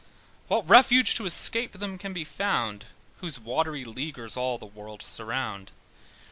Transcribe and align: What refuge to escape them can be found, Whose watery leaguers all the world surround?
What 0.47 0.67
refuge 0.67 1.13
to 1.13 1.27
escape 1.27 1.73
them 1.73 1.99
can 1.99 2.11
be 2.11 2.23
found, 2.25 2.85
Whose 3.17 3.39
watery 3.39 3.85
leaguers 3.85 4.35
all 4.35 4.57
the 4.57 4.65
world 4.65 5.03
surround? 5.03 5.69